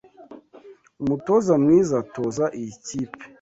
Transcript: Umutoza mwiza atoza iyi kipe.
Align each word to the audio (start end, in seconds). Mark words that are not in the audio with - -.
Umutoza 1.03 1.53
mwiza 1.63 1.93
atoza 2.03 2.45
iyi 2.59 2.71
kipe. 2.85 3.21